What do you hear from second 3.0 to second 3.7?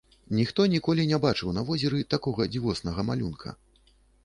малюнка.